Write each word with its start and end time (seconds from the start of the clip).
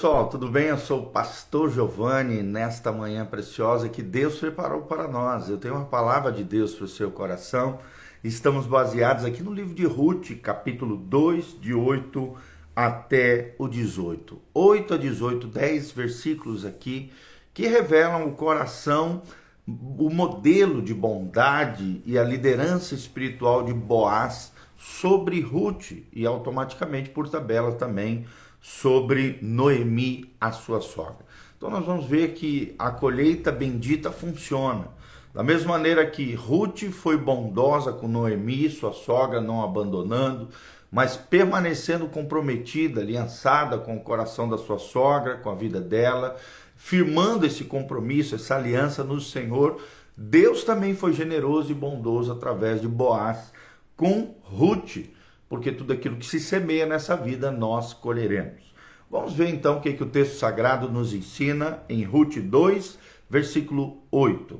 pessoal, 0.00 0.30
tudo 0.30 0.48
bem? 0.48 0.68
Eu 0.68 0.78
sou 0.78 1.02
o 1.02 1.06
pastor 1.10 1.70
Giovanni. 1.70 2.42
Nesta 2.42 2.90
manhã 2.90 3.26
preciosa 3.26 3.86
que 3.86 4.00
Deus 4.00 4.38
preparou 4.38 4.80
para 4.80 5.06
nós, 5.06 5.50
eu 5.50 5.58
tenho 5.58 5.74
uma 5.74 5.84
palavra 5.84 6.32
de 6.32 6.42
Deus 6.42 6.72
para 6.72 6.86
o 6.86 6.88
seu 6.88 7.10
coração. 7.10 7.78
Estamos 8.24 8.66
baseados 8.66 9.26
aqui 9.26 9.42
no 9.42 9.52
livro 9.52 9.74
de 9.74 9.84
Ruth, 9.84 10.30
capítulo 10.42 10.96
2, 10.96 11.60
de 11.60 11.74
8 11.74 12.34
até 12.74 13.54
o 13.58 13.68
18. 13.68 14.40
8 14.54 14.94
a 14.94 14.96
18, 14.96 15.46
10 15.46 15.90
versículos 15.90 16.64
aqui 16.64 17.12
que 17.52 17.66
revelam 17.66 18.26
o 18.26 18.32
coração, 18.32 19.20
o 19.68 20.08
modelo 20.08 20.80
de 20.80 20.94
bondade 20.94 22.00
e 22.06 22.18
a 22.18 22.24
liderança 22.24 22.94
espiritual 22.94 23.62
de 23.62 23.74
Boaz 23.74 24.50
sobre 24.80 25.42
Ruth 25.42 25.92
e 26.10 26.24
automaticamente 26.24 27.10
por 27.10 27.28
tabela 27.28 27.72
também 27.72 28.24
sobre 28.62 29.38
Noemi, 29.42 30.34
a 30.40 30.52
sua 30.52 30.80
sogra. 30.80 31.26
Então 31.56 31.68
nós 31.68 31.84
vamos 31.84 32.06
ver 32.06 32.32
que 32.32 32.74
a 32.78 32.90
colheita 32.90 33.52
bendita 33.52 34.10
funciona. 34.10 34.88
Da 35.34 35.42
mesma 35.42 35.72
maneira 35.72 36.06
que 36.06 36.34
Ruth 36.34 36.84
foi 36.90 37.18
bondosa 37.18 37.92
com 37.92 38.08
Noemi, 38.08 38.70
sua 38.70 38.92
sogra, 38.94 39.38
não 39.38 39.62
abandonando, 39.62 40.48
mas 40.90 41.14
permanecendo 41.14 42.06
comprometida, 42.06 43.02
aliançada 43.02 43.76
com 43.76 43.96
o 43.96 44.00
coração 44.00 44.48
da 44.48 44.56
sua 44.56 44.78
sogra, 44.78 45.36
com 45.36 45.50
a 45.50 45.54
vida 45.54 45.78
dela, 45.78 46.36
firmando 46.74 47.44
esse 47.44 47.64
compromisso, 47.64 48.34
essa 48.34 48.56
aliança 48.56 49.04
no 49.04 49.20
Senhor. 49.20 49.78
Deus 50.16 50.64
também 50.64 50.94
foi 50.96 51.12
generoso 51.12 51.70
e 51.70 51.74
bondoso 51.74 52.32
através 52.32 52.80
de 52.80 52.88
Boaz 52.88 53.52
com 54.00 54.34
Ruth 54.42 55.10
porque 55.46 55.70
tudo 55.70 55.92
aquilo 55.92 56.16
que 56.16 56.24
se 56.24 56.40
semeia 56.40 56.86
nessa 56.86 57.14
vida 57.14 57.50
nós 57.50 57.92
colheremos. 57.92 58.74
Vamos 59.10 59.34
ver 59.34 59.50
então 59.50 59.76
o 59.76 59.80
que, 59.82 59.92
que 59.92 60.02
o 60.02 60.08
texto 60.08 60.38
sagrado 60.38 60.88
nos 60.88 61.12
ensina 61.12 61.82
em 61.86 62.02
Ruth 62.02 62.38
2, 62.38 62.98
versículo 63.28 64.02
8. 64.10 64.58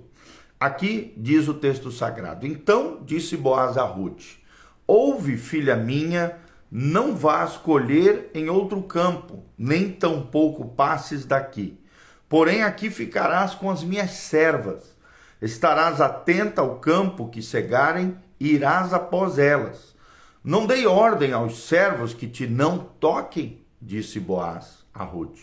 Aqui 0.59 1.15
diz 1.17 1.49
o 1.49 1.55
texto 1.55 1.91
sagrado: 1.91 2.47
Então 2.47 3.01
disse 3.03 3.35
Boaz 3.35 3.79
a 3.79 3.85
Ruth: 3.85 4.37
Ouve, 4.87 5.39
filha 5.39 5.75
minha, 5.75 6.37
não 6.71 7.17
vás 7.17 7.57
colher 7.57 8.31
em 8.35 8.51
outro 8.51 8.83
campo, 8.83 9.43
nem 9.57 9.91
tampouco 9.91 10.69
passes 10.69 11.25
daqui. 11.25 11.81
Porém, 12.29 12.63
aqui 12.63 12.91
ficarás 12.91 13.55
com 13.55 13.71
as 13.71 13.83
minhas 13.83 14.11
servas. 14.11 14.95
Estarás 15.41 15.99
atenta 15.99 16.61
ao 16.61 16.79
campo 16.79 17.31
que 17.31 17.41
cegarem 17.41 18.19
irás 18.41 18.95
após 18.95 19.39
elas 19.39 19.91
não 20.43 20.67
dei 20.67 20.87
ordem 20.87 21.35
aos 21.35 21.67
servos 21.67 22.15
que 22.15 22.27
te 22.27 22.47
não 22.47 22.79
toquem, 22.79 23.61
disse 23.81 24.19
Boaz 24.19 24.79
a 24.95 25.05
Ruth. 25.05 25.39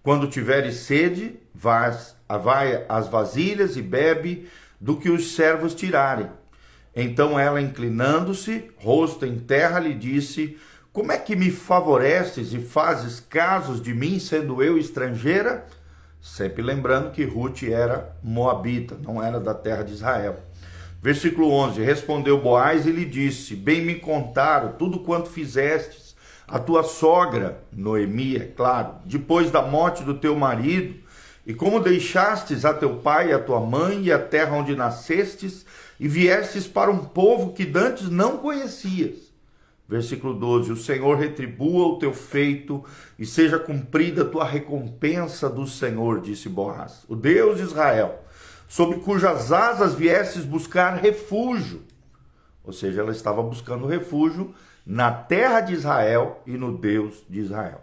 Quando 0.00 0.28
tiveres 0.28 0.76
sede, 0.76 1.40
vais, 1.52 2.14
vai 2.28 2.84
às 2.88 3.08
vasilhas 3.08 3.76
e 3.76 3.82
bebe 3.82 4.48
do 4.80 4.96
que 4.96 5.10
os 5.10 5.34
servos 5.34 5.74
tirarem. 5.74 6.30
Então 6.94 7.36
ela, 7.36 7.60
inclinando-se, 7.60 8.70
rosto 8.76 9.26
em 9.26 9.40
terra, 9.40 9.80
lhe 9.80 9.92
disse: 9.92 10.56
Como 10.92 11.10
é 11.10 11.18
que 11.18 11.34
me 11.34 11.50
favoreces 11.50 12.52
e 12.52 12.60
fazes 12.60 13.18
casos 13.18 13.82
de 13.82 13.92
mim, 13.92 14.20
sendo 14.20 14.62
eu 14.62 14.78
estrangeira? 14.78 15.66
Sempre 16.20 16.62
lembrando 16.62 17.10
que 17.10 17.24
Ruth 17.24 17.64
era 17.64 18.16
moabita, 18.22 18.96
não 19.02 19.20
era 19.20 19.40
da 19.40 19.52
terra 19.52 19.82
de 19.82 19.94
Israel. 19.94 20.38
Versículo 21.00 21.50
11: 21.50 21.80
Respondeu 21.80 22.40
Boaz 22.40 22.84
e 22.86 22.90
lhe 22.90 23.04
disse: 23.04 23.54
Bem 23.54 23.82
me 23.82 23.94
contaram 23.96 24.72
tudo 24.72 24.98
quanto 24.98 25.30
fizestes, 25.30 26.16
a 26.46 26.58
tua 26.58 26.82
sogra, 26.82 27.62
Noemi, 27.72 28.36
é 28.36 28.44
claro, 28.46 28.94
depois 29.04 29.50
da 29.50 29.62
morte 29.62 30.02
do 30.02 30.14
teu 30.14 30.34
marido, 30.34 30.96
e 31.46 31.54
como 31.54 31.80
deixastes 31.80 32.64
a 32.64 32.74
teu 32.74 32.96
pai 32.96 33.32
a 33.32 33.38
tua 33.38 33.60
mãe 33.60 34.04
e 34.04 34.12
a 34.12 34.18
terra 34.18 34.56
onde 34.56 34.74
nascestes, 34.74 35.64
e 36.00 36.08
viestes 36.08 36.66
para 36.66 36.90
um 36.90 36.98
povo 36.98 37.52
que 37.52 37.64
dantes 37.64 38.10
não 38.10 38.38
conhecias. 38.38 39.28
Versículo 39.88 40.34
12: 40.34 40.72
O 40.72 40.76
Senhor 40.76 41.16
retribua 41.16 41.86
o 41.86 41.98
teu 41.98 42.12
feito 42.12 42.84
e 43.16 43.24
seja 43.24 43.56
cumprida 43.56 44.22
a 44.22 44.28
tua 44.28 44.44
recompensa 44.44 45.48
do 45.48 45.64
Senhor, 45.64 46.20
disse 46.20 46.48
Boaz, 46.48 47.04
o 47.08 47.14
Deus 47.14 47.58
de 47.58 47.62
Israel 47.62 48.24
sob 48.68 48.96
cujas 48.96 49.50
asas 49.50 49.94
viesses 49.94 50.44
buscar 50.44 50.96
refúgio. 50.96 51.82
Ou 52.62 52.72
seja, 52.72 53.00
ela 53.00 53.10
estava 53.10 53.42
buscando 53.42 53.86
refúgio 53.86 54.54
na 54.84 55.10
terra 55.10 55.62
de 55.62 55.72
Israel 55.72 56.42
e 56.46 56.52
no 56.52 56.76
Deus 56.76 57.24
de 57.28 57.40
Israel. 57.40 57.80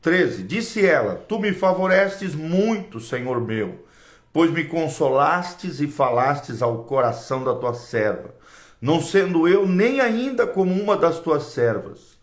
13. 0.00 0.42
Disse 0.42 0.84
ela: 0.84 1.16
Tu 1.28 1.38
me 1.38 1.52
favorestes 1.52 2.34
muito, 2.34 2.98
Senhor 2.98 3.38
meu, 3.40 3.84
pois 4.32 4.50
me 4.50 4.64
consolastes 4.64 5.80
e 5.80 5.86
falastes 5.86 6.62
ao 6.62 6.84
coração 6.84 7.44
da 7.44 7.54
tua 7.54 7.74
serva, 7.74 8.34
não 8.80 9.00
sendo 9.02 9.46
eu 9.46 9.66
nem 9.66 10.00
ainda 10.00 10.46
como 10.46 10.72
uma 10.72 10.96
das 10.96 11.20
tuas 11.20 11.44
servas. 11.44 12.14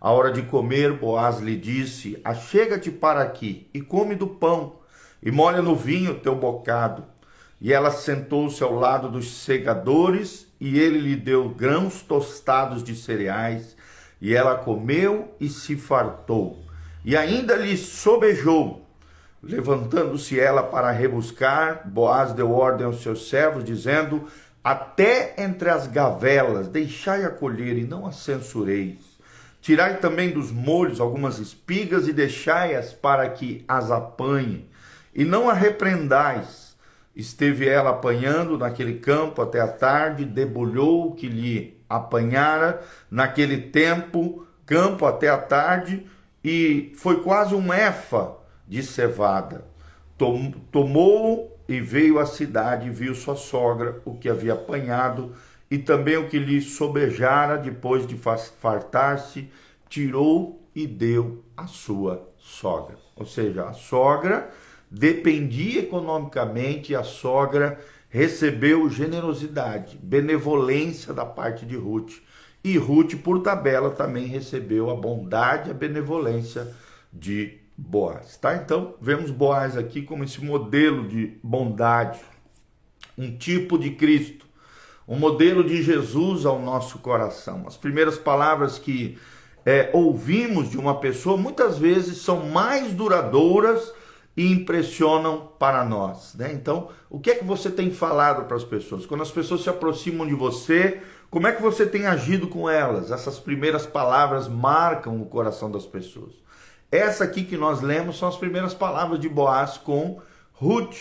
A 0.00 0.10
hora 0.12 0.32
de 0.32 0.42
comer, 0.42 0.94
Boaz 0.94 1.40
lhe 1.40 1.56
disse: 1.56 2.18
Achega-te 2.24 2.90
para 2.90 3.20
aqui 3.20 3.68
e 3.74 3.82
come 3.82 4.14
do 4.14 4.26
pão, 4.26 4.76
e 5.22 5.30
molha 5.30 5.60
no 5.60 5.76
vinho 5.76 6.20
teu 6.20 6.34
bocado 6.34 7.04
e 7.60 7.72
ela 7.72 7.90
sentou-se 7.90 8.62
ao 8.62 8.74
lado 8.74 9.08
dos 9.08 9.42
segadores, 9.42 10.46
e 10.58 10.78
ele 10.78 10.98
lhe 10.98 11.16
deu 11.16 11.48
grãos 11.50 12.00
tostados 12.00 12.82
de 12.82 12.96
cereais, 12.96 13.76
e 14.20 14.34
ela 14.34 14.56
comeu 14.56 15.34
e 15.38 15.48
se 15.48 15.76
fartou. 15.76 16.58
E 17.04 17.16
ainda 17.16 17.54
lhe 17.56 17.76
sobejou. 17.76 18.86
Levantando-se 19.42 20.38
ela 20.38 20.62
para 20.62 20.90
rebuscar, 20.90 21.88
Boaz 21.88 22.32
deu 22.32 22.50
ordem 22.50 22.86
aos 22.86 23.02
seus 23.02 23.28
servos, 23.28 23.64
dizendo: 23.64 24.26
Até 24.62 25.34
entre 25.38 25.70
as 25.70 25.86
gavelas 25.86 26.68
deixai 26.68 27.24
a 27.24 27.30
colher 27.30 27.78
e 27.78 27.84
não 27.84 28.06
a 28.06 28.12
censureis. 28.12 28.98
Tirai 29.62 29.98
também 29.98 30.30
dos 30.30 30.50
molhos 30.50 31.00
algumas 31.00 31.38
espigas 31.38 32.08
e 32.08 32.12
deixai-as 32.12 32.92
para 32.92 33.28
que 33.30 33.64
as 33.68 33.90
apanhem. 33.90 34.66
E 35.14 35.24
não 35.24 35.48
a 35.48 35.54
repreendais, 35.54 36.69
Esteve 37.14 37.68
ela 37.68 37.90
apanhando 37.90 38.56
naquele 38.56 38.94
campo 38.94 39.42
até 39.42 39.60
a 39.60 39.68
tarde, 39.68 40.24
debulhou 40.24 41.08
o 41.08 41.14
que 41.14 41.28
lhe 41.28 41.80
apanhara 41.88 42.82
naquele 43.10 43.58
tempo, 43.58 44.46
campo 44.64 45.04
até 45.04 45.28
a 45.28 45.38
tarde, 45.38 46.06
e 46.42 46.92
foi 46.96 47.22
quase 47.22 47.54
um 47.54 47.72
efa 47.72 48.36
de 48.66 48.82
cevada. 48.82 49.64
Tomou 50.70 51.58
e 51.68 51.80
veio 51.80 52.18
à 52.18 52.26
cidade 52.26 52.90
viu 52.90 53.14
sua 53.14 53.36
sogra, 53.36 54.00
o 54.04 54.16
que 54.16 54.28
havia 54.28 54.54
apanhado, 54.54 55.34
e 55.70 55.78
também 55.78 56.16
o 56.16 56.28
que 56.28 56.38
lhe 56.38 56.60
sobejara 56.60 57.56
depois 57.56 58.06
de 58.06 58.16
fartar-se, 58.16 59.48
tirou 59.88 60.60
e 60.74 60.86
deu 60.86 61.44
à 61.56 61.66
sua 61.66 62.28
sogra. 62.38 62.96
Ou 63.16 63.24
seja, 63.26 63.64
a 63.64 63.72
sogra 63.72 64.50
dependia 64.90 65.80
economicamente, 65.80 66.94
a 66.94 67.04
sogra 67.04 67.78
recebeu 68.08 68.90
generosidade, 68.90 69.96
benevolência 70.02 71.14
da 71.14 71.24
parte 71.24 71.64
de 71.64 71.76
Ruth. 71.76 72.14
E 72.62 72.76
Ruth, 72.76 73.14
por 73.22 73.40
tabela, 73.40 73.90
também 73.90 74.26
recebeu 74.26 74.90
a 74.90 74.96
bondade, 74.96 75.70
a 75.70 75.74
benevolência 75.74 76.68
de 77.12 77.58
Boaz. 77.76 78.36
Tá? 78.36 78.56
Então, 78.56 78.94
vemos 79.00 79.30
Boaz 79.30 79.76
aqui 79.76 80.02
como 80.02 80.24
esse 80.24 80.44
modelo 80.44 81.08
de 81.08 81.38
bondade, 81.42 82.20
um 83.16 83.34
tipo 83.36 83.78
de 83.78 83.92
Cristo, 83.92 84.44
um 85.08 85.16
modelo 85.16 85.64
de 85.64 85.82
Jesus 85.82 86.44
ao 86.44 86.60
nosso 86.60 86.98
coração. 86.98 87.64
As 87.66 87.76
primeiras 87.76 88.18
palavras 88.18 88.78
que 88.78 89.16
é, 89.64 89.88
ouvimos 89.94 90.68
de 90.68 90.76
uma 90.76 91.00
pessoa 91.00 91.36
muitas 91.36 91.78
vezes 91.78 92.18
são 92.18 92.50
mais 92.50 92.92
duradouras 92.92 93.92
e 94.40 94.50
impressionam 94.50 95.50
para 95.58 95.84
nós. 95.84 96.34
Né? 96.34 96.50
Então, 96.54 96.88
o 97.10 97.20
que 97.20 97.30
é 97.30 97.34
que 97.34 97.44
você 97.44 97.68
tem 97.68 97.90
falado 97.90 98.46
para 98.46 98.56
as 98.56 98.64
pessoas? 98.64 99.04
Quando 99.04 99.22
as 99.22 99.30
pessoas 99.30 99.60
se 99.60 99.68
aproximam 99.68 100.26
de 100.26 100.32
você, 100.32 101.02
como 101.30 101.46
é 101.46 101.52
que 101.52 101.60
você 101.60 101.84
tem 101.84 102.06
agido 102.06 102.48
com 102.48 102.66
elas? 102.66 103.10
Essas 103.10 103.38
primeiras 103.38 103.84
palavras 103.84 104.48
marcam 104.48 105.20
o 105.20 105.26
coração 105.26 105.70
das 105.70 105.84
pessoas. 105.84 106.32
Essa 106.90 107.24
aqui 107.24 107.44
que 107.44 107.58
nós 107.58 107.82
lemos 107.82 108.18
são 108.18 108.30
as 108.30 108.38
primeiras 108.38 108.72
palavras 108.72 109.20
de 109.20 109.28
Boaz 109.28 109.76
com 109.76 110.22
Ruth 110.54 110.96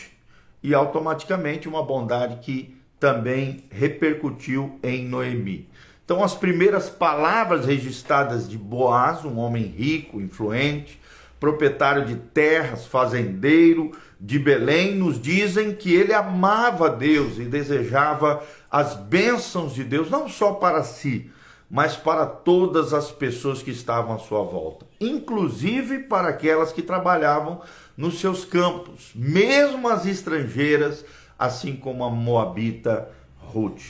e 0.61 0.73
automaticamente 0.73 1.65
uma 1.65 1.81
bondade 1.81 2.41
que 2.41 2.77
também 2.99 3.63
repercutiu 3.71 4.77
em 4.83 5.07
Noemi. 5.07 5.69
Então, 6.03 6.21
as 6.21 6.35
primeiras 6.35 6.89
palavras 6.89 7.65
registradas 7.65 8.49
de 8.49 8.57
Boaz, 8.57 9.23
um 9.23 9.37
homem 9.37 9.63
rico, 9.63 10.19
influente, 10.19 10.99
proprietário 11.39 12.05
de 12.05 12.15
terras, 12.15 12.85
fazendeiro 12.85 13.91
de 14.19 14.37
Belém, 14.37 14.95
nos 14.95 15.21
dizem 15.21 15.73
que 15.73 15.93
ele 15.93 16.13
amava 16.13 16.89
Deus 16.89 17.37
e 17.37 17.45
desejava 17.45 18.43
as 18.69 18.95
bênçãos 18.95 19.73
de 19.73 19.83
Deus, 19.83 20.09
não 20.09 20.27
só 20.27 20.53
para 20.53 20.83
si, 20.83 21.31
mas 21.71 21.95
para 21.95 22.25
todas 22.25 22.93
as 22.93 23.11
pessoas 23.11 23.61
que 23.61 23.71
estavam 23.71 24.15
à 24.15 24.19
sua 24.19 24.43
volta, 24.43 24.85
inclusive 24.99 25.99
para 25.99 26.29
aquelas 26.29 26.73
que 26.73 26.81
trabalhavam 26.81 27.61
nos 27.95 28.19
seus 28.19 28.43
campos, 28.43 29.11
mesmo 29.15 29.87
as 29.87 30.05
estrangeiras, 30.05 31.05
assim 31.37 31.75
como 31.75 32.03
a 32.03 32.09
moabita 32.09 33.09
Ruth. 33.37 33.81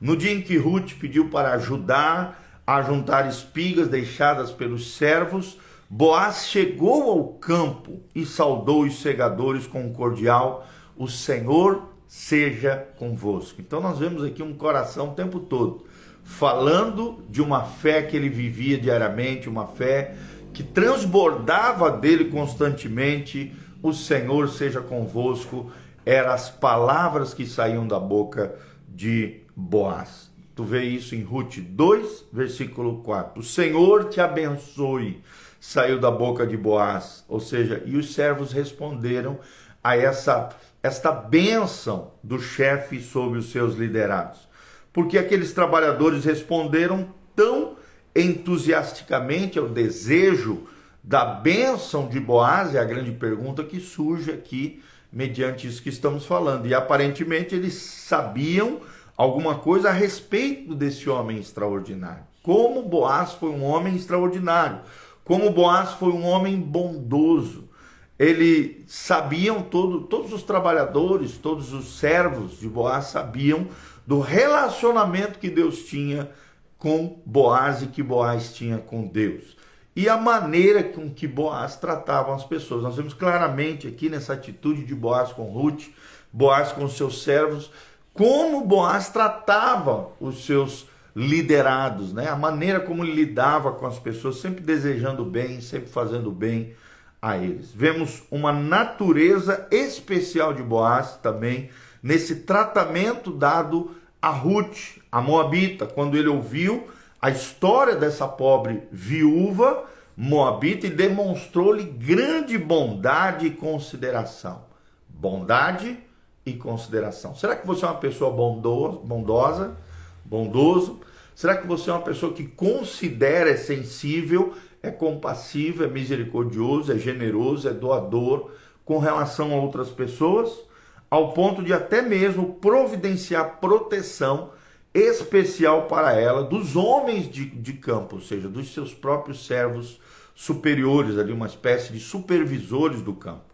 No 0.00 0.16
dia 0.16 0.32
em 0.32 0.42
que 0.42 0.56
Ruth 0.56 0.92
pediu 1.00 1.28
para 1.28 1.52
ajudar 1.54 2.44
a 2.66 2.82
juntar 2.82 3.26
espigas 3.28 3.88
deixadas 3.88 4.50
pelos 4.50 4.94
servos, 4.96 5.56
Boaz 5.90 6.46
chegou 6.46 7.10
ao 7.10 7.24
campo 7.34 8.00
e 8.14 8.26
saudou 8.26 8.82
os 8.82 9.00
segadores 9.00 9.66
com 9.66 9.82
um 9.82 9.92
cordial: 9.92 10.66
O 10.96 11.08
Senhor 11.08 11.88
seja 12.06 12.88
convosco. 12.98 13.60
Então 13.60 13.80
nós 13.80 13.98
vemos 13.98 14.22
aqui 14.22 14.42
um 14.42 14.54
coração 14.54 15.10
o 15.10 15.14
tempo 15.14 15.40
todo 15.40 15.86
falando 16.28 17.24
de 17.30 17.40
uma 17.40 17.62
fé 17.64 18.02
que 18.02 18.14
ele 18.14 18.28
vivia 18.28 18.78
diariamente, 18.78 19.48
uma 19.48 19.66
fé 19.66 20.14
que 20.52 20.62
transbordava 20.62 21.90
dele 21.90 22.26
constantemente. 22.26 23.52
O 23.82 23.94
Senhor 23.94 24.48
seja 24.50 24.82
convosco, 24.82 25.72
eram 26.04 26.30
as 26.30 26.50
palavras 26.50 27.32
que 27.32 27.46
saíam 27.46 27.88
da 27.88 27.98
boca 27.98 28.54
de 28.86 29.40
Boaz. 29.56 30.27
Tu 30.58 30.64
vê 30.64 30.82
isso 30.82 31.14
em 31.14 31.22
Ruth 31.22 31.58
2, 31.58 32.24
versículo 32.32 33.00
4. 33.04 33.38
O 33.40 33.44
Senhor 33.44 34.08
te 34.08 34.20
abençoe, 34.20 35.22
saiu 35.60 36.00
da 36.00 36.10
boca 36.10 36.44
de 36.44 36.56
Boaz. 36.56 37.24
Ou 37.28 37.38
seja, 37.38 37.80
e 37.86 37.96
os 37.96 38.12
servos 38.12 38.50
responderam 38.50 39.38
a 39.84 39.96
essa 39.96 40.48
esta 40.82 41.12
bênção 41.12 42.10
do 42.24 42.40
chefe 42.40 43.00
sobre 43.00 43.38
os 43.38 43.52
seus 43.52 43.76
liderados 43.76 44.48
porque 44.92 45.16
aqueles 45.16 45.52
trabalhadores 45.52 46.24
responderam 46.24 47.14
tão 47.36 47.76
entusiasticamente 48.16 49.60
ao 49.60 49.68
desejo 49.68 50.66
da 51.04 51.24
bênção 51.24 52.08
de 52.08 52.18
Boaz, 52.18 52.74
é 52.74 52.80
a 52.80 52.84
grande 52.84 53.12
pergunta 53.12 53.62
que 53.62 53.78
surge 53.78 54.32
aqui 54.32 54.82
mediante 55.12 55.68
isso 55.68 55.80
que 55.82 55.88
estamos 55.88 56.26
falando. 56.26 56.66
E 56.66 56.74
aparentemente 56.74 57.54
eles 57.54 57.74
sabiam 57.74 58.80
alguma 59.18 59.56
coisa 59.56 59.88
a 59.88 59.92
respeito 59.92 60.76
desse 60.76 61.10
homem 61.10 61.38
extraordinário. 61.38 62.22
Como 62.40 62.82
Boaz 62.84 63.32
foi 63.32 63.50
um 63.50 63.64
homem 63.64 63.96
extraordinário, 63.96 64.80
como 65.24 65.50
Boaz 65.50 65.90
foi 65.94 66.12
um 66.12 66.24
homem 66.24 66.58
bondoso. 66.60 67.68
Ele 68.16 68.84
sabiam 68.86 69.62
todo, 69.62 70.02
todos 70.02 70.32
os 70.32 70.42
trabalhadores, 70.42 71.36
todos 71.36 71.72
os 71.72 71.98
servos 71.98 72.58
de 72.58 72.68
Boaz 72.68 73.06
sabiam 73.06 73.66
do 74.06 74.20
relacionamento 74.20 75.38
que 75.38 75.50
Deus 75.50 75.80
tinha 75.80 76.30
com 76.78 77.20
Boaz 77.26 77.82
e 77.82 77.88
que 77.88 78.02
Boaz 78.02 78.54
tinha 78.54 78.78
com 78.78 79.06
Deus. 79.06 79.56
E 79.94 80.08
a 80.08 80.16
maneira 80.16 80.82
com 80.82 81.10
que 81.10 81.26
Boaz 81.26 81.76
tratava 81.76 82.34
as 82.34 82.44
pessoas. 82.44 82.84
Nós 82.84 82.96
vemos 82.96 83.14
claramente 83.14 83.88
aqui 83.88 84.08
nessa 84.08 84.32
atitude 84.32 84.84
de 84.84 84.94
Boaz 84.94 85.32
com 85.32 85.42
Ruth, 85.52 85.88
Boaz 86.32 86.72
com 86.72 86.88
seus 86.88 87.22
servos, 87.22 87.70
como 88.18 88.64
Boaz 88.64 89.10
tratava 89.10 90.08
os 90.20 90.44
seus 90.44 90.88
liderados, 91.14 92.12
né? 92.12 92.28
A 92.28 92.34
maneira 92.34 92.80
como 92.80 93.04
ele 93.04 93.14
lidava 93.14 93.70
com 93.70 93.86
as 93.86 93.96
pessoas, 93.96 94.40
sempre 94.40 94.60
desejando 94.60 95.24
bem, 95.24 95.60
sempre 95.60 95.88
fazendo 95.88 96.32
bem 96.32 96.74
a 97.22 97.36
eles. 97.36 97.70
Vemos 97.72 98.24
uma 98.28 98.52
natureza 98.52 99.68
especial 99.70 100.52
de 100.52 100.64
Boaz 100.64 101.16
também 101.22 101.70
nesse 102.02 102.40
tratamento 102.40 103.30
dado 103.30 103.92
a 104.20 104.30
Ruth, 104.30 104.98
a 105.12 105.20
Moabita, 105.20 105.86
quando 105.86 106.16
ele 106.16 106.28
ouviu 106.28 106.88
a 107.22 107.30
história 107.30 107.94
dessa 107.94 108.26
pobre 108.26 108.82
viúva 108.90 109.84
Moabita 110.16 110.88
e 110.88 110.90
demonstrou-lhe 110.90 111.84
grande 111.84 112.58
bondade 112.58 113.46
e 113.46 113.50
consideração. 113.50 114.62
Bondade 115.08 116.07
e 116.50 116.56
consideração. 116.56 117.34
Será 117.34 117.56
que 117.56 117.66
você 117.66 117.84
é 117.84 117.88
uma 117.88 117.98
pessoa 117.98 118.30
bondosa, 118.30 118.98
bondosa, 118.98 119.76
bondoso? 120.24 121.00
Será 121.34 121.56
que 121.56 121.66
você 121.66 121.90
é 121.90 121.92
uma 121.92 122.02
pessoa 122.02 122.32
que 122.32 122.44
considera, 122.44 123.50
é 123.50 123.56
sensível, 123.56 124.54
é 124.82 124.90
compassivo, 124.90 125.84
é 125.84 125.88
misericordioso, 125.88 126.92
é 126.92 126.98
generoso, 126.98 127.68
é 127.68 127.72
doador 127.72 128.50
com 128.84 128.98
relação 128.98 129.52
a 129.52 129.56
outras 129.60 129.90
pessoas? 129.90 130.68
ao 131.10 131.32
ponto 131.32 131.62
de 131.62 131.72
até 131.72 132.02
mesmo 132.02 132.54
providenciar 132.54 133.58
proteção 133.60 134.50
especial 134.92 135.86
para 135.86 136.12
ela 136.12 136.42
dos 136.42 136.76
homens 136.76 137.30
de, 137.30 137.46
de 137.46 137.74
campo, 137.74 138.16
ou 138.16 138.22
seja, 138.22 138.48
dos 138.48 138.72
seus 138.72 138.94
próprios 138.94 139.46
servos 139.46 140.00
superiores, 140.34 141.18
ali 141.18 141.32
uma 141.32 141.46
espécie 141.46 141.92
de 141.92 142.00
supervisores 142.00 143.02
do 143.02 143.14
campo. 143.14 143.44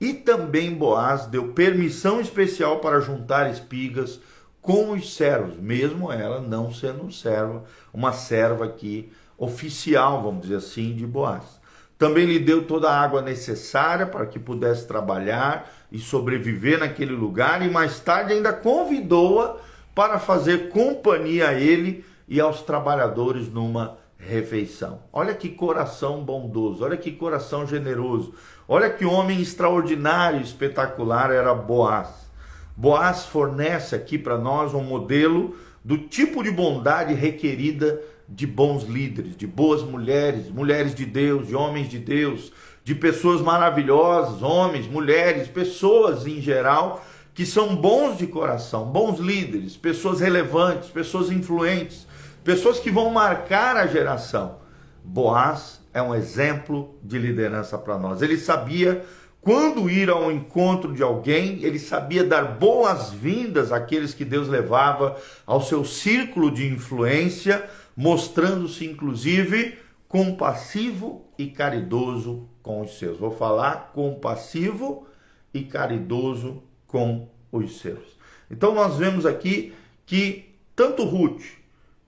E 0.00 0.14
também 0.14 0.74
Boaz 0.74 1.26
deu 1.26 1.48
permissão 1.48 2.20
especial 2.20 2.78
para 2.78 3.00
juntar 3.00 3.50
espigas 3.50 4.20
com 4.60 4.92
os 4.92 5.14
servos, 5.14 5.58
mesmo 5.58 6.12
ela 6.12 6.40
não 6.40 6.72
sendo 6.72 7.10
servo, 7.12 7.64
uma 7.92 8.12
serva 8.12 8.64
aqui 8.64 9.12
oficial, 9.36 10.22
vamos 10.22 10.42
dizer 10.42 10.56
assim, 10.56 10.94
de 10.94 11.06
Boaz. 11.06 11.60
Também 11.98 12.24
lhe 12.24 12.38
deu 12.38 12.66
toda 12.66 12.90
a 12.90 12.98
água 12.98 13.20
necessária 13.20 14.06
para 14.06 14.24
que 14.24 14.38
pudesse 14.38 14.86
trabalhar 14.86 15.70
e 15.92 15.98
sobreviver 15.98 16.78
naquele 16.78 17.12
lugar, 17.12 17.60
e 17.60 17.70
mais 17.70 18.00
tarde 18.00 18.32
ainda 18.32 18.52
convidou-a 18.52 19.56
para 19.94 20.18
fazer 20.18 20.70
companhia 20.70 21.48
a 21.48 21.54
ele 21.54 22.04
e 22.26 22.40
aos 22.40 22.62
trabalhadores 22.62 23.50
numa 23.52 23.98
refeição. 24.16 25.02
Olha 25.12 25.34
que 25.34 25.48
coração 25.48 26.22
bondoso, 26.22 26.84
olha 26.84 26.96
que 26.96 27.10
coração 27.10 27.66
generoso, 27.66 28.34
olha 28.72 28.88
que 28.88 29.04
homem 29.04 29.40
extraordinário, 29.40 30.40
espetacular 30.40 31.32
era 31.32 31.52
Boaz. 31.52 32.30
Boaz 32.76 33.24
fornece 33.24 33.96
aqui 33.96 34.16
para 34.16 34.38
nós 34.38 34.72
um 34.72 34.80
modelo 34.80 35.56
do 35.84 35.98
tipo 35.98 36.40
de 36.40 36.52
bondade 36.52 37.12
requerida 37.12 38.00
de 38.28 38.46
bons 38.46 38.84
líderes, 38.84 39.36
de 39.36 39.44
boas 39.44 39.82
mulheres, 39.82 40.48
mulheres 40.48 40.94
de 40.94 41.04
Deus, 41.04 41.48
de 41.48 41.56
homens 41.56 41.88
de 41.88 41.98
Deus, 41.98 42.52
de 42.84 42.94
pessoas 42.94 43.40
maravilhosas, 43.40 44.40
homens, 44.40 44.86
mulheres, 44.86 45.48
pessoas 45.48 46.24
em 46.24 46.40
geral 46.40 47.04
que 47.34 47.44
são 47.44 47.74
bons 47.74 48.18
de 48.18 48.26
coração, 48.28 48.84
bons 48.84 49.18
líderes, 49.18 49.76
pessoas 49.76 50.20
relevantes, 50.20 50.90
pessoas 50.90 51.28
influentes, 51.28 52.06
pessoas 52.44 52.78
que 52.78 52.90
vão 52.90 53.10
marcar 53.10 53.76
a 53.76 53.88
geração. 53.88 54.58
Boaz 55.02 55.79
é 55.92 56.00
um 56.00 56.14
exemplo 56.14 56.98
de 57.02 57.18
liderança 57.18 57.76
para 57.76 57.98
nós. 57.98 58.22
Ele 58.22 58.36
sabia 58.36 59.04
quando 59.40 59.88
ir 59.88 60.10
ao 60.10 60.30
encontro 60.30 60.92
de 60.92 61.02
alguém, 61.02 61.62
ele 61.62 61.78
sabia 61.78 62.22
dar 62.22 62.42
boas-vindas 62.58 63.72
àqueles 63.72 64.12
que 64.12 64.24
Deus 64.24 64.48
levava 64.48 65.16
ao 65.46 65.62
seu 65.62 65.84
círculo 65.84 66.50
de 66.50 66.66
influência 66.66 67.68
mostrando-se 67.96 68.86
inclusive 68.86 69.78
compassivo 70.06 71.24
e 71.38 71.46
caridoso 71.46 72.48
com 72.62 72.80
os 72.80 72.98
seus. 72.98 73.18
Vou 73.18 73.30
falar 73.30 73.92
compassivo 73.94 75.06
e 75.54 75.62
caridoso 75.62 76.62
com 76.86 77.28
os 77.50 77.78
seus. 77.80 78.18
Então 78.50 78.74
nós 78.74 78.96
vemos 78.96 79.24
aqui 79.24 79.72
que 80.04 80.54
tanto 80.74 81.04
Ruth, 81.04 81.42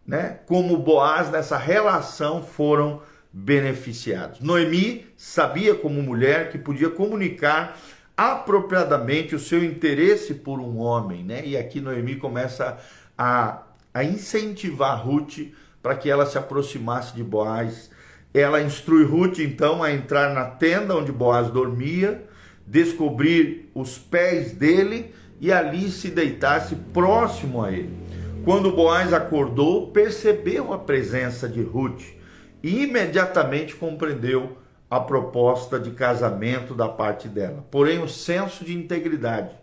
né, 0.06 0.40
como 0.46 0.76
Boaz 0.76 1.30
nessa 1.30 1.56
relação 1.56 2.42
foram 2.42 3.00
beneficiados. 3.32 4.40
Noemi 4.40 5.06
sabia 5.16 5.74
como 5.74 6.02
mulher 6.02 6.50
que 6.50 6.58
podia 6.58 6.90
comunicar 6.90 7.78
apropriadamente 8.16 9.34
o 9.34 9.38
seu 9.38 9.64
interesse 9.64 10.34
por 10.34 10.60
um 10.60 10.78
homem, 10.78 11.24
né? 11.24 11.42
E 11.44 11.56
aqui 11.56 11.80
Noemi 11.80 12.16
começa 12.16 12.78
a, 13.16 13.62
a 13.94 14.04
incentivar 14.04 15.02
Ruth 15.04 15.38
para 15.82 15.96
que 15.96 16.10
ela 16.10 16.26
se 16.26 16.36
aproximasse 16.36 17.14
de 17.14 17.24
Boaz. 17.24 17.90
Ela 18.34 18.62
instrui 18.62 19.04
Ruth 19.04 19.38
então 19.38 19.82
a 19.82 19.90
entrar 19.90 20.34
na 20.34 20.44
tenda 20.44 20.94
onde 20.94 21.10
Boaz 21.10 21.48
dormia, 21.50 22.22
descobrir 22.66 23.70
os 23.74 23.98
pés 23.98 24.52
dele 24.52 25.14
e 25.40 25.50
ali 25.50 25.90
se 25.90 26.08
deitasse 26.08 26.76
próximo 26.92 27.64
a 27.64 27.72
ele. 27.72 27.96
Quando 28.44 28.72
Boaz 28.72 29.12
acordou, 29.12 29.90
percebeu 29.90 30.72
a 30.72 30.78
presença 30.78 31.48
de 31.48 31.62
Ruth 31.62 32.02
e 32.62 32.82
imediatamente 32.82 33.74
compreendeu 33.74 34.58
a 34.90 35.00
proposta 35.00 35.80
de 35.80 35.90
casamento 35.90 36.74
da 36.74 36.88
parte 36.88 37.28
dela. 37.28 37.64
Porém, 37.70 38.02
o 38.02 38.08
senso 38.08 38.64
de 38.64 38.74
integridade 38.74 39.54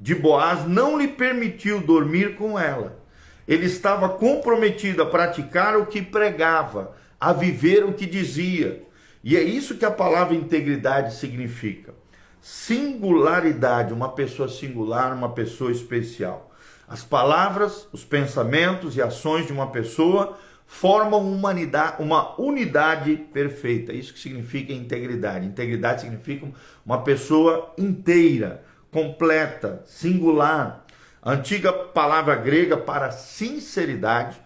de 0.00 0.14
Boaz 0.14 0.66
não 0.66 0.98
lhe 0.98 1.08
permitiu 1.08 1.80
dormir 1.80 2.36
com 2.36 2.58
ela 2.58 3.04
ele 3.46 3.66
estava 3.66 4.08
comprometido 4.08 5.02
a 5.02 5.06
praticar 5.06 5.76
o 5.76 5.86
que 5.86 6.00
pregava, 6.00 6.94
a 7.20 7.32
viver 7.32 7.84
o 7.84 7.92
que 7.92 8.06
dizia. 8.06 8.82
E 9.22 9.36
é 9.36 9.42
isso 9.42 9.76
que 9.76 9.84
a 9.84 9.90
palavra 9.90 10.34
integridade 10.34 11.14
significa. 11.14 11.94
Singularidade, 12.40 13.92
uma 13.92 14.10
pessoa 14.10 14.48
singular, 14.48 15.14
uma 15.14 15.30
pessoa 15.30 15.70
especial. 15.70 16.50
As 16.86 17.02
palavras, 17.02 17.88
os 17.92 18.04
pensamentos 18.04 18.96
e 18.96 19.02
ações 19.02 19.46
de 19.46 19.52
uma 19.52 19.68
pessoa 19.68 20.38
formam 20.66 21.20
uma 21.20 21.50
unidade, 21.50 22.02
uma 22.02 22.40
unidade 22.40 23.16
perfeita. 23.32 23.92
Isso 23.92 24.12
que 24.12 24.18
significa 24.18 24.72
integridade. 24.72 25.46
Integridade 25.46 26.02
significa 26.02 26.46
uma 26.84 27.02
pessoa 27.02 27.72
inteira, 27.78 28.64
completa, 28.90 29.82
singular. 29.86 30.84
A 31.22 31.32
antiga 31.32 31.72
palavra 31.72 32.34
grega 32.36 32.76
para 32.76 33.10
sinceridade 33.10 34.42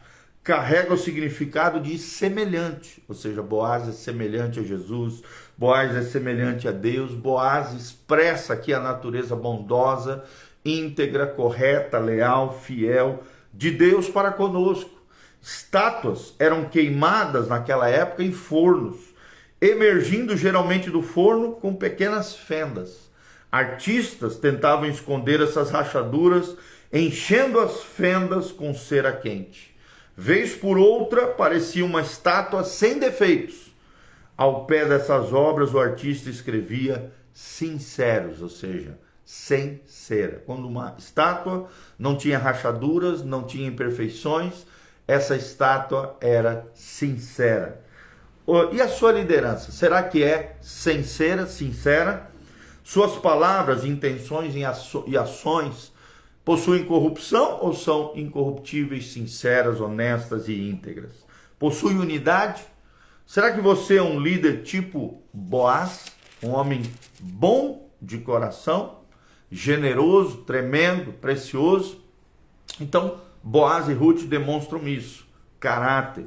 carrega 0.49 0.95
o 0.95 0.99
significado 0.99 1.79
de 1.79 1.99
semelhante, 1.99 3.03
ou 3.07 3.15
seja, 3.15 3.43
Boaz 3.43 3.87
é 3.87 3.93
semelhante 3.93 4.59
a 4.59 4.63
Jesus, 4.63 5.23
Boaz 5.59 5.95
é 5.95 6.01
semelhante 6.01 6.67
a 6.67 6.71
Deus, 6.71 7.13
Boaz 7.13 7.75
expressa 7.75 8.55
aqui 8.55 8.73
a 8.73 8.81
natureza 8.81 9.37
bondosa, 9.37 10.25
íntegra, 10.65 11.27
correta, 11.27 11.99
leal, 11.99 12.59
fiel 12.61 13.23
de 13.53 13.71
Deus 13.71 14.09
para 14.09 14.31
conosco. 14.31 14.98
Estátuas 15.41 16.35
eram 16.39 16.65
queimadas 16.65 17.49
naquela 17.49 17.89
época 17.89 18.23
em 18.23 18.33
fornos, 18.33 18.97
emergindo 19.61 20.37
geralmente 20.37 20.91
do 20.91 21.03
forno 21.03 21.53
com 21.53 21.75
pequenas 21.75 22.35
fendas. 22.35 23.09
Artistas 23.51 24.37
tentavam 24.37 24.87
esconder 24.87 25.41
essas 25.41 25.71
rachaduras, 25.71 26.57
enchendo 26.93 27.59
as 27.59 27.83
fendas 27.83 28.53
com 28.53 28.75
cera 28.75 29.13
quente. 29.13 29.75
Vez 30.17 30.55
por 30.55 30.77
outra, 30.77 31.29
parecia 31.29 31.85
uma 31.85 32.03
estátua 32.03 32.65
sem 32.65 32.99
defeitos. 32.99 33.73
Ao 34.37 34.67
pé 34.67 34.85
dessas 34.85 35.33
obras, 35.33 35.73
o 35.73 35.79
artista 35.79 36.29
escrevia 36.29 37.13
sinceros, 37.33 38.43
ou 38.43 38.49
seja, 38.49 38.99
sem 39.25 39.81
cera. 39.87 40.43
Quando 40.45 40.67
uma 40.67 40.95
estátua 40.99 41.69
não 41.99 42.17
tinha 42.17 42.39
rachaduras, 42.39 43.25
não 43.25 43.45
tinha 43.45 43.69
imperfeições, 43.69 44.67
essa 45.09 45.35
estátua 45.35 46.17
era 46.21 46.71
sincera. 46.75 47.83
E 48.73 48.81
a 48.81 48.89
sua 48.89 49.11
liderança? 49.11 49.73
Será 49.73 50.03
que 50.03 50.23
é 50.23 50.57
sincera, 50.61 51.47
sincera? 51.47 52.31
Suas 52.85 53.17
palavras, 53.17 53.85
intenções 53.85 54.55
e 54.55 55.17
ações 55.17 55.93
possuem 56.45 56.85
corrupção 56.85 57.59
ou 57.61 57.75
são 57.75 58.13
incorruptíveis, 58.15 59.11
sinceras, 59.11 59.81
honestas 59.81 60.49
e 60.49 60.71
íntegras? 60.71 61.13
Possui 61.59 61.95
unidade? 61.95 62.63
Será 63.27 63.53
que 63.53 63.61
você 63.61 63.97
é 63.97 64.03
um 64.03 64.21
líder 64.21 64.63
tipo 64.63 65.21
Boaz, 65.33 66.05
um 66.43 66.51
homem 66.51 66.83
bom 67.19 67.91
de 68.01 68.19
coração? 68.19 68.99
generoso, 69.51 70.39
tremendo, 70.39 71.13
precioso. 71.13 71.99
Então, 72.81 73.21
Boaz 73.43 73.89
e 73.89 73.93
Ruth 73.93 74.23
demonstram 74.25 74.87
isso, 74.87 75.27
caráter. 75.59 76.27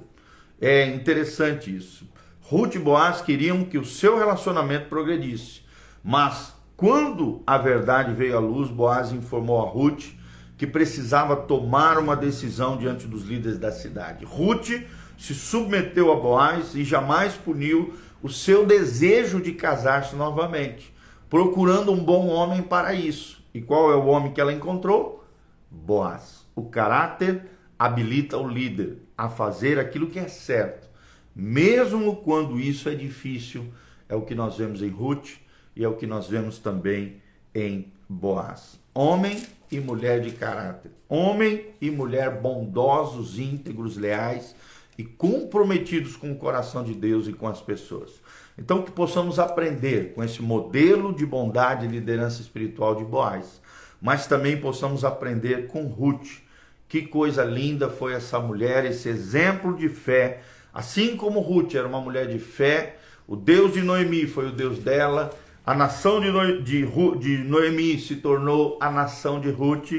É 0.60 0.86
interessante 0.86 1.76
isso. 1.76 2.10
Ruth 2.42 2.76
e 2.76 2.80
Boaz 2.80 3.22
queriam 3.22 3.64
que 3.64 3.78
o 3.78 3.86
seu 3.86 4.18
relacionamento 4.18 4.90
progredisse, 4.90 5.62
mas 6.04 6.54
quando 6.76 7.42
a 7.46 7.58
verdade 7.58 8.14
veio 8.14 8.38
à 8.38 8.40
luz, 8.40 8.70
Boaz 8.70 9.12
informou 9.12 9.62
a 9.62 9.70
Ruth 9.70 10.06
que 10.58 10.68
precisava 10.68 11.36
tomar 11.36 11.98
uma 11.98 12.16
decisão 12.16 12.78
diante 12.78 13.08
dos 13.08 13.24
líderes 13.24 13.58
da 13.58 13.72
cidade. 13.72 14.26
Ruth 14.26 14.70
se 15.18 15.34
submeteu 15.34 16.12
a 16.12 16.16
Boaz 16.16 16.76
e 16.76 16.84
jamais 16.84 17.34
puniu 17.34 17.94
o 18.22 18.30
seu 18.30 18.66
desejo 18.66 19.42
de 19.42 19.54
casar-se 19.54 20.16
novamente 20.16 20.92
procurando 21.32 21.94
um 21.94 22.04
bom 22.04 22.28
homem 22.28 22.62
para 22.62 22.94
isso. 22.94 23.42
E 23.54 23.62
qual 23.62 23.90
é 23.90 23.96
o 23.96 24.08
homem 24.08 24.34
que 24.34 24.42
ela 24.42 24.52
encontrou? 24.52 25.21
Boaz. 25.72 26.46
O 26.56 26.64
caráter 26.64 27.50
habilita 27.80 28.38
o 28.38 28.48
líder 28.48 28.98
a 29.18 29.30
fazer 29.30 29.80
aquilo 29.80 30.08
que 30.08 30.20
é 30.20 30.28
certo, 30.28 30.90
mesmo 31.34 32.18
quando 32.18 32.60
isso 32.60 32.90
é 32.90 32.94
difícil. 32.94 33.74
É 34.10 34.16
o 34.16 34.24
que 34.24 34.36
nós 34.36 34.58
vemos 34.58 34.82
em 34.82 34.90
Ruth 34.90 35.38
e 35.76 35.84
é 35.84 35.88
o 35.88 35.96
que 35.96 36.06
nós 36.06 36.28
vemos 36.28 36.60
também 36.60 37.22
em 37.56 37.92
Boaz. 38.10 38.78
Homem 38.94 39.42
e 39.72 39.80
mulher 39.80 40.20
de 40.20 40.32
caráter. 40.32 40.92
Homem 41.08 41.68
e 41.80 41.90
mulher 41.90 42.42
bondosos, 42.42 43.40
íntegros, 43.40 43.96
leais 43.96 44.54
e 44.98 45.04
comprometidos 45.04 46.18
com 46.18 46.32
o 46.32 46.36
coração 46.36 46.84
de 46.84 46.94
Deus 46.94 47.28
e 47.28 47.34
com 47.34 47.48
as 47.48 47.62
pessoas. 47.62 48.22
Então, 48.58 48.82
que 48.82 48.92
possamos 48.92 49.40
aprender 49.40 50.14
com 50.14 50.24
esse 50.24 50.42
modelo 50.42 51.14
de 51.14 51.26
bondade 51.26 51.86
e 51.86 51.90
liderança 51.90 52.42
espiritual 52.42 52.96
de 52.96 53.04
Boaz, 53.06 53.62
mas 54.02 54.28
também 54.28 54.58
possamos 54.58 55.06
aprender 55.06 55.68
com 55.68 55.86
Ruth. 55.86 56.40
Que 56.88 57.04
coisa 57.04 57.44
linda 57.44 57.90
foi 57.90 58.14
essa 58.14 58.40
mulher, 58.40 58.84
esse 58.84 59.08
exemplo 59.08 59.76
de 59.76 59.88
fé. 59.88 60.42
Assim 60.74 61.16
como 61.16 61.40
Ruth 61.40 61.76
era 61.76 61.88
uma 61.88 62.02
mulher 62.02 62.28
de 62.28 62.40
fé, 62.40 62.98
o 63.28 63.36
Deus 63.36 63.74
de 63.74 63.82
Noemi 63.82 64.26
foi 64.26 64.48
o 64.48 64.52
Deus 64.52 64.80
dela, 64.80 65.30
a 65.66 65.74
nação 65.76 66.20
de, 66.20 66.32
no... 66.32 66.62
de... 66.62 66.86
de 67.20 67.38
Noemi 67.44 68.00
se 68.00 68.16
tornou 68.16 68.78
a 68.82 68.90
nação 68.90 69.40
de 69.40 69.50
Ruth. 69.52 69.92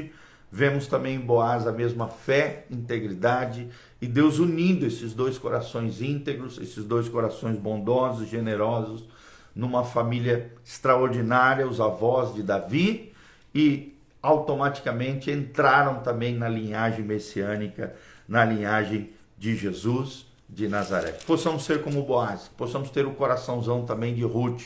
Vemos 0.51 0.85
também 0.85 1.15
em 1.15 1.19
Boaz 1.19 1.65
a 1.65 1.71
mesma 1.71 2.07
fé, 2.07 2.65
integridade 2.69 3.69
e 4.03 4.05
Deus 4.05 4.37
unindo 4.37 4.85
esses 4.85 5.13
dois 5.13 5.37
corações 5.37 6.01
íntegros, 6.01 6.59
esses 6.59 6.83
dois 6.83 7.07
corações 7.07 7.57
bondosos, 7.57 8.29
generosos, 8.29 9.05
numa 9.55 9.85
família 9.85 10.51
extraordinária, 10.63 11.65
os 11.65 11.79
avós 11.79 12.35
de 12.35 12.43
Davi, 12.43 13.13
e 13.55 13.92
automaticamente 14.23 15.29
entraram 15.29 15.99
também 15.99 16.33
na 16.33 16.47
linhagem 16.47 17.03
messiânica, 17.03 17.93
na 18.27 18.45
linhagem 18.45 19.11
de 19.37 19.55
Jesus 19.55 20.25
de 20.49 20.69
Nazaré. 20.69 21.11
Possamos 21.27 21.65
ser 21.65 21.83
como 21.83 22.03
Boaz, 22.03 22.49
possamos 22.57 22.89
ter 22.89 23.05
o 23.05 23.11
coraçãozão 23.11 23.85
também 23.85 24.15
de 24.15 24.23
Ruth, 24.23 24.63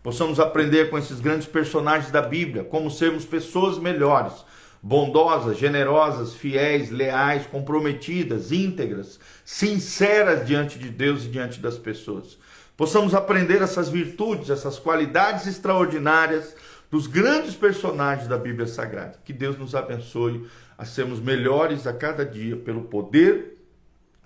possamos 0.00 0.38
aprender 0.38 0.88
com 0.88 0.96
esses 0.96 1.18
grandes 1.18 1.48
personagens 1.48 2.12
da 2.12 2.22
Bíblia, 2.22 2.62
como 2.62 2.90
sermos 2.90 3.24
pessoas 3.24 3.78
melhores 3.78 4.44
bondosas, 4.82 5.58
generosas, 5.58 6.34
fiéis, 6.34 6.90
leais, 6.90 7.46
comprometidas, 7.46 8.50
íntegras, 8.50 9.20
sinceras 9.44 10.46
diante 10.46 10.78
de 10.78 10.88
Deus 10.88 11.24
e 11.24 11.28
diante 11.28 11.60
das 11.60 11.76
pessoas. 11.76 12.38
Possamos 12.76 13.14
aprender 13.14 13.60
essas 13.60 13.90
virtudes, 13.90 14.48
essas 14.48 14.78
qualidades 14.78 15.46
extraordinárias 15.46 16.56
dos 16.90 17.06
grandes 17.06 17.54
personagens 17.54 18.26
da 18.26 18.36
Bíblia 18.36 18.66
Sagrada. 18.66 19.18
Que 19.24 19.32
Deus 19.32 19.56
nos 19.56 19.74
abençoe 19.74 20.46
a 20.76 20.84
sermos 20.84 21.20
melhores 21.20 21.86
a 21.86 21.92
cada 21.92 22.24
dia 22.24 22.56
pelo 22.56 22.82
poder 22.82 23.58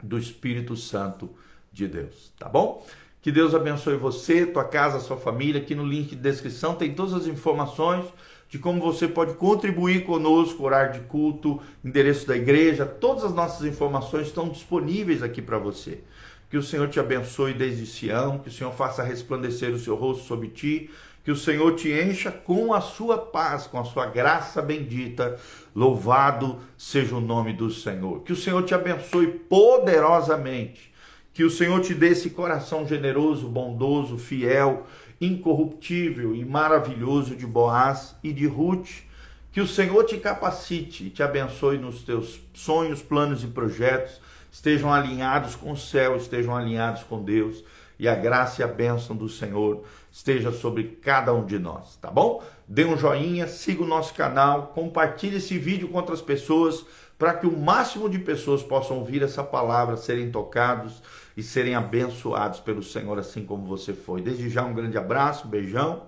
do 0.02 0.18
Espírito 0.18 0.76
Santo 0.76 1.30
de 1.72 1.86
Deus, 1.86 2.32
tá 2.38 2.48
bom? 2.48 2.86
Que 3.20 3.32
Deus 3.32 3.54
abençoe 3.54 3.96
você, 3.96 4.46
tua 4.46 4.64
casa, 4.64 5.00
sua 5.00 5.16
família. 5.16 5.60
Aqui 5.60 5.74
no 5.74 5.86
link 5.86 6.10
de 6.10 6.16
descrição 6.16 6.74
tem 6.74 6.94
todas 6.94 7.14
as 7.14 7.26
informações 7.26 8.04
de 8.48 8.58
como 8.58 8.80
você 8.80 9.08
pode 9.08 9.34
contribuir 9.34 10.04
conosco, 10.04 10.62
horário 10.62 11.00
de 11.00 11.06
culto, 11.06 11.60
endereço 11.84 12.26
da 12.26 12.36
igreja, 12.36 12.86
todas 12.86 13.24
as 13.24 13.34
nossas 13.34 13.66
informações 13.66 14.26
estão 14.26 14.48
disponíveis 14.48 15.22
aqui 15.22 15.42
para 15.42 15.58
você. 15.58 16.04
Que 16.50 16.56
o 16.56 16.62
Senhor 16.62 16.88
te 16.88 17.00
abençoe 17.00 17.52
desde 17.52 17.86
Sião, 17.86 18.38
que 18.38 18.48
o 18.48 18.52
Senhor 18.52 18.72
faça 18.72 19.02
resplandecer 19.02 19.72
o 19.72 19.78
seu 19.78 19.96
rosto 19.96 20.24
sobre 20.24 20.48
ti, 20.48 20.90
que 21.24 21.30
o 21.30 21.36
Senhor 21.36 21.74
te 21.74 21.90
encha 21.90 22.30
com 22.30 22.74
a 22.74 22.82
sua 22.82 23.16
paz, 23.16 23.66
com 23.66 23.80
a 23.80 23.84
sua 23.84 24.06
graça 24.06 24.60
bendita. 24.60 25.40
Louvado 25.74 26.58
seja 26.76 27.16
o 27.16 27.20
nome 27.20 27.54
do 27.54 27.70
Senhor. 27.70 28.20
Que 28.20 28.32
o 28.32 28.36
Senhor 28.36 28.62
te 28.62 28.74
abençoe 28.74 29.26
poderosamente. 29.28 30.92
Que 31.32 31.42
o 31.42 31.50
Senhor 31.50 31.80
te 31.80 31.94
dê 31.94 32.08
esse 32.08 32.30
coração 32.30 32.86
generoso, 32.86 33.48
bondoso, 33.48 34.18
fiel 34.18 34.86
incorruptível 35.20 36.34
e 36.34 36.44
maravilhoso 36.44 37.34
de 37.34 37.46
Boaz 37.46 38.14
e 38.22 38.32
de 38.32 38.46
Ruth. 38.46 39.02
Que 39.50 39.60
o 39.60 39.66
Senhor 39.66 40.04
te 40.04 40.18
capacite 40.18 41.04
e 41.04 41.10
te 41.10 41.22
abençoe 41.22 41.78
nos 41.78 42.02
teus 42.02 42.40
sonhos, 42.52 43.00
planos 43.00 43.42
e 43.44 43.46
projetos, 43.46 44.20
estejam 44.54 44.94
alinhados 44.94 45.56
com 45.56 45.72
o 45.72 45.76
céu, 45.76 46.14
estejam 46.14 46.56
alinhados 46.56 47.02
com 47.02 47.20
Deus 47.20 47.64
e 47.98 48.06
a 48.06 48.14
graça 48.14 48.62
e 48.62 48.64
a 48.64 48.68
bênção 48.68 49.16
do 49.16 49.28
Senhor 49.28 49.82
esteja 50.12 50.52
sobre 50.52 50.96
cada 51.02 51.34
um 51.34 51.44
de 51.44 51.58
nós, 51.58 51.96
tá 51.96 52.08
bom? 52.08 52.40
Dê 52.68 52.84
um 52.84 52.96
joinha, 52.96 53.48
siga 53.48 53.82
o 53.82 53.86
nosso 53.86 54.14
canal, 54.14 54.68
compartilhe 54.68 55.38
esse 55.38 55.58
vídeo 55.58 55.88
com 55.88 55.98
outras 55.98 56.22
pessoas 56.22 56.86
para 57.18 57.34
que 57.34 57.48
o 57.48 57.58
máximo 57.58 58.08
de 58.08 58.20
pessoas 58.20 58.62
possam 58.62 58.98
ouvir 58.98 59.24
essa 59.24 59.42
palavra, 59.42 59.96
serem 59.96 60.30
tocados 60.30 61.02
e 61.36 61.42
serem 61.42 61.74
abençoados 61.74 62.60
pelo 62.60 62.82
Senhor, 62.82 63.18
assim 63.18 63.44
como 63.44 63.66
você 63.66 63.92
foi. 63.92 64.22
Desde 64.22 64.48
já, 64.48 64.64
um 64.64 64.72
grande 64.72 64.96
abraço, 64.96 65.48
beijão. 65.48 66.04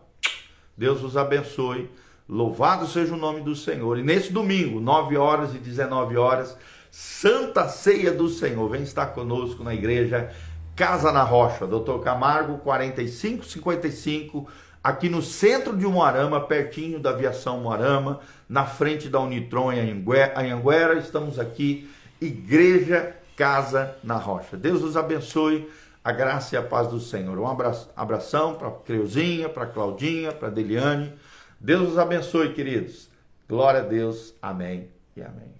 Deus 0.76 1.02
os 1.02 1.16
abençoe. 1.16 1.90
Louvado 2.28 2.86
seja 2.86 3.14
o 3.14 3.18
nome 3.18 3.40
do 3.40 3.56
Senhor. 3.56 3.98
E 3.98 4.02
nesse 4.04 4.32
domingo, 4.32 4.80
9 4.80 5.16
horas 5.16 5.52
e 5.54 5.58
19 5.58 6.16
horas, 6.16 6.56
Santa 6.98 7.68
Ceia 7.68 8.10
do 8.10 8.26
Senhor. 8.26 8.70
Vem 8.70 8.82
estar 8.82 9.08
conosco 9.08 9.62
na 9.62 9.74
igreja 9.74 10.32
Casa 10.74 11.12
na 11.12 11.22
Rocha, 11.22 11.66
Doutor 11.66 12.02
Camargo, 12.02 12.56
4555, 12.56 14.48
aqui 14.82 15.10
no 15.10 15.20
centro 15.20 15.76
de 15.76 15.86
Moarama, 15.86 16.40
pertinho 16.40 16.98
da 16.98 17.10
aviação 17.10 17.60
Moarama, 17.60 18.20
na 18.48 18.64
frente 18.64 19.10
da 19.10 19.20
Unitron 19.20 19.72
em 19.74 20.50
Anguera. 20.50 20.94
Estamos 20.94 21.38
aqui, 21.38 21.86
Igreja 22.18 23.14
Casa 23.36 23.94
na 24.02 24.16
Rocha. 24.16 24.56
Deus 24.56 24.82
os 24.82 24.96
abençoe, 24.96 25.70
a 26.02 26.12
graça 26.12 26.54
e 26.54 26.58
a 26.58 26.62
paz 26.62 26.88
do 26.88 26.98
Senhor. 26.98 27.38
Um 27.38 27.46
abração 27.94 28.54
para 28.54 28.70
Creuzinha, 28.70 29.50
para 29.50 29.66
Claudinha, 29.66 30.32
para 30.32 30.48
Deliane. 30.48 31.12
Deus 31.60 31.90
os 31.90 31.98
abençoe, 31.98 32.54
queridos. 32.54 33.10
Glória 33.46 33.80
a 33.80 33.84
Deus. 33.84 34.34
Amém 34.40 34.88
e 35.14 35.20
amém. 35.20 35.55